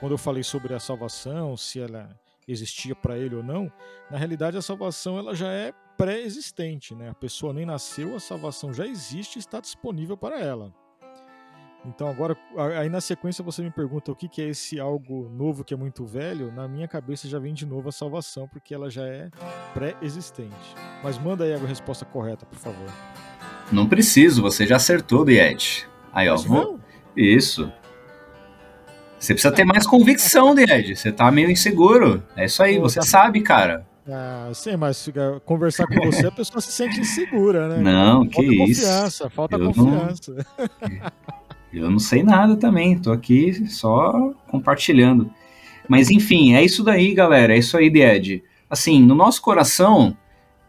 [0.00, 2.08] quando eu falei sobre a salvação, se ela
[2.48, 3.70] existia para ele ou não,
[4.10, 7.10] na realidade a salvação ela já é pré-existente, né?
[7.10, 10.72] A pessoa nem nasceu, a salvação já existe e está disponível para ela.
[11.84, 12.36] Então agora,
[12.78, 15.76] aí na sequência você me pergunta o que, que é esse algo novo que é
[15.76, 19.30] muito velho, na minha cabeça já vem de novo a salvação, porque ela já é
[19.72, 20.74] pré-existente.
[21.02, 22.90] Mas manda aí a resposta correta, por favor.
[23.70, 25.88] Não preciso, você já acertou, Biet.
[26.12, 26.36] Aí, ó.
[26.36, 26.80] Vou...
[27.16, 27.72] Isso.
[29.18, 30.94] Você precisa ter mais convicção, Ed.
[30.94, 32.22] Você tá meio inseguro.
[32.36, 33.06] É isso aí, você tá...
[33.06, 33.86] sabe, cara.
[34.08, 35.08] Ah, sim, mas
[35.44, 37.78] conversar com você, a pessoa se sente insegura, né?
[37.78, 41.12] Não, falta que confiança, Falta eu confiança, não...
[41.72, 45.30] Eu não sei nada também, tô aqui só compartilhando.
[45.86, 47.54] Mas enfim, é isso daí, galera.
[47.54, 48.42] É isso aí, Ed.
[48.70, 50.16] Assim, no nosso coração,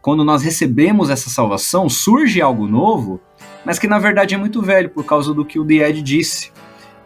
[0.02, 3.22] quando nós recebemos essa salvação, surge algo novo
[3.68, 6.54] mas que na verdade é muito velho por causa do que o The Ed disse.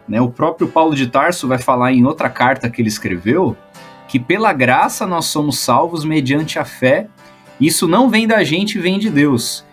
[0.06, 0.20] Né?
[0.20, 3.56] O próprio Paulo de Tarso vai falar em outra carta que ele escreveu
[4.12, 7.08] que pela graça nós somos salvos mediante a fé.
[7.58, 9.64] Isso não vem da gente, vem de Deus.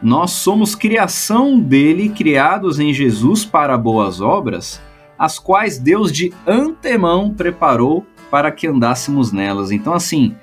[0.00, 4.80] Nós somos criação dele, criados em Jesus para boas obras,
[5.18, 9.72] as quais Deus de antemão preparou para que andássemos nelas.
[9.72, 10.36] Então, assim,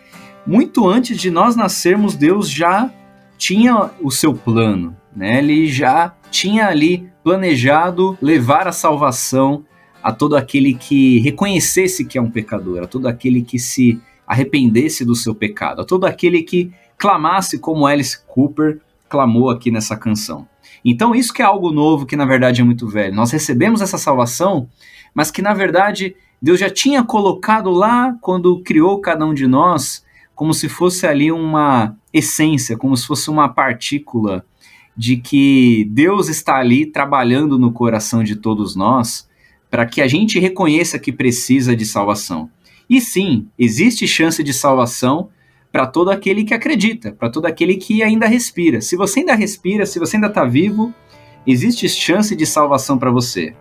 [0.46, 2.90] muito antes de nós nascermos, Deus já
[3.38, 5.38] tinha o seu plano, né?
[5.38, 9.64] Ele já tinha ali planejado levar a salvação
[10.06, 15.04] a todo aquele que reconhecesse que é um pecador, a todo aquele que se arrependesse
[15.04, 18.80] do seu pecado, a todo aquele que clamasse como Alice Cooper
[19.10, 20.48] clamou aqui nessa canção.
[20.86, 23.16] Então isso que é algo novo que na verdade é muito velho.
[23.16, 24.70] Nós recebemos essa salvação,
[25.12, 30.06] mas que na verdade Deus já tinha colocado lá quando criou cada um de nós,
[30.36, 34.46] como se fosse ali uma essência, como se fosse uma partícula
[34.96, 39.28] de que Deus está ali trabalhando no coração de todos nós
[39.76, 42.50] para que a gente reconheça que precisa de salvação.
[42.90, 45.28] E sim, existe chance de salvação
[45.70, 48.80] para todo aquele que acredita, para todo aquele que ainda respira.
[48.80, 50.94] Se você ainda respira, se você ainda está vivo,
[51.46, 53.54] existe chance de salvação para você.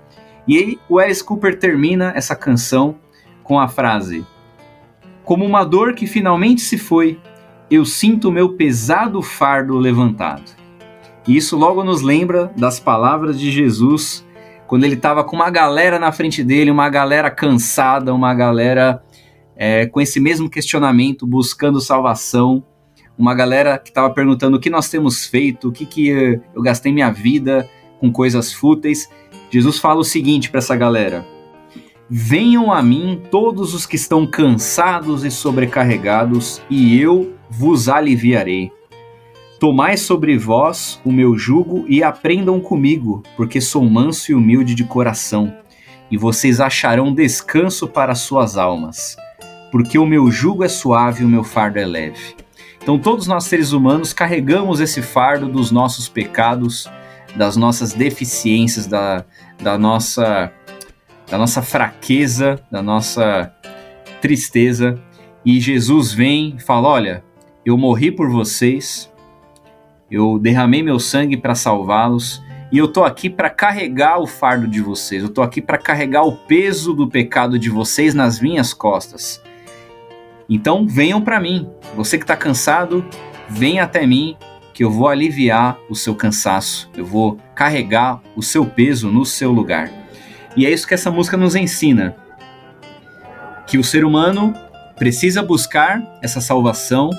[0.47, 2.95] E aí o Alice Cooper termina essa canção
[3.43, 4.25] com a frase:
[5.25, 7.19] Como uma dor que finalmente se foi,
[7.69, 10.53] eu sinto meu pesado fardo levantado.
[11.27, 14.25] E isso logo nos lembra das palavras de Jesus
[14.67, 19.03] quando ele estava com uma galera na frente dele, uma galera cansada, uma galera
[19.57, 22.65] é, com esse mesmo questionamento, buscando salvação,
[23.17, 26.09] uma galera que estava perguntando o que nós temos feito, o que, que
[26.55, 27.69] eu gastei minha vida
[28.01, 29.09] com coisas fúteis.
[29.51, 31.25] Jesus fala o seguinte para essa galera:
[32.11, 38.73] Venham a mim todos os que estão cansados e sobrecarregados, e eu vos aliviarei.
[39.65, 44.85] Tomai sobre vós o meu jugo e aprendam comigo, porque sou manso e humilde de
[44.85, 45.57] coração,
[46.11, 49.17] e vocês acharão descanso para suas almas,
[49.73, 52.37] porque o meu jugo é suave e o meu fardo é leve.
[52.83, 56.87] Então, todos nós seres humanos carregamos esse fardo dos nossos pecados,
[57.35, 59.25] das nossas deficiências, da,
[59.63, 60.53] da, nossa,
[61.27, 63.51] da nossa fraqueza, da nossa
[64.21, 65.01] tristeza.
[65.43, 67.25] E Jesus vem e fala: Olha,
[67.65, 69.11] eu morri por vocês,
[70.15, 72.41] eu derramei meu sangue para salvá-los
[72.71, 75.23] e eu tô aqui para carregar o fardo de vocês.
[75.23, 79.43] Eu tô aqui para carregar o peso do pecado de vocês nas minhas costas.
[80.49, 81.69] Então venham para mim.
[81.97, 83.05] Você que está cansado,
[83.49, 84.37] venha até mim
[84.73, 86.89] que eu vou aliviar o seu cansaço.
[86.97, 89.91] Eu vou carregar o seu peso no seu lugar.
[90.57, 92.15] E é isso que essa música nos ensina.
[93.67, 94.55] Que o ser humano
[94.97, 97.11] precisa buscar essa salvação,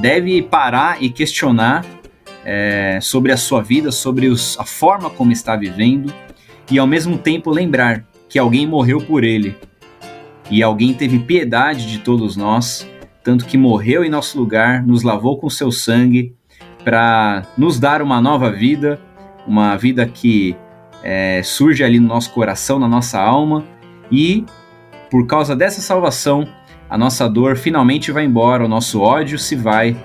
[0.00, 1.84] deve parar e questionar
[2.44, 6.12] é, sobre a sua vida, sobre os, a forma como está vivendo,
[6.70, 9.56] e ao mesmo tempo lembrar que alguém morreu por ele,
[10.50, 12.88] e alguém teve piedade de todos nós,
[13.22, 16.34] tanto que morreu em nosso lugar, nos lavou com seu sangue,
[16.84, 19.00] para nos dar uma nova vida,
[19.46, 20.54] uma vida que
[21.02, 23.64] é, surge ali no nosso coração, na nossa alma,
[24.12, 24.44] e
[25.10, 26.46] por causa dessa salvação,
[26.90, 29.96] a nossa dor finalmente vai embora, o nosso ódio se vai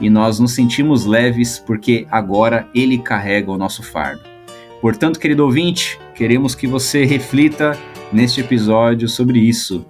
[0.00, 4.22] e nós nos sentimos leves porque agora Ele carrega o nosso fardo.
[4.80, 7.78] Portanto, querido ouvinte, queremos que você reflita
[8.12, 9.86] neste episódio sobre isso.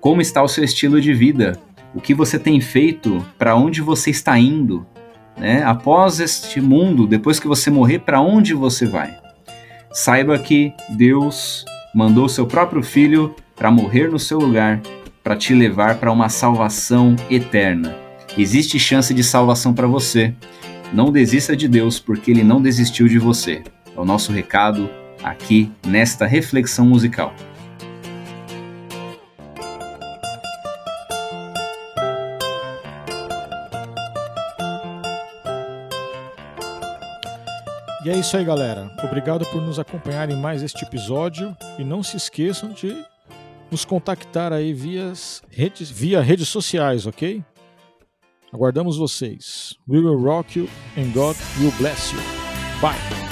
[0.00, 1.58] Como está o seu estilo de vida?
[1.94, 3.24] O que você tem feito?
[3.38, 4.86] Para onde você está indo?
[5.36, 5.62] Né?
[5.62, 9.16] Após este mundo, depois que você morrer, para onde você vai?
[9.92, 11.64] Saiba que Deus
[11.94, 14.80] mandou seu próprio filho para morrer no seu lugar,
[15.22, 18.01] para te levar para uma salvação eterna.
[18.36, 20.34] Existe chance de salvação para você.
[20.90, 23.62] Não desista de Deus, porque Ele não desistiu de você.
[23.94, 24.88] É o nosso recado
[25.22, 27.34] aqui nesta reflexão musical.
[38.02, 38.90] E é isso aí, galera.
[39.04, 42.96] Obrigado por nos acompanhar em mais este episódio e não se esqueçam de
[43.70, 45.12] nos contactar aí via
[45.50, 47.44] redes, via redes sociais, ok?
[48.52, 49.74] Aguardamos vocês.
[49.88, 52.20] We will rock you and God will bless you.
[52.82, 53.31] Bye.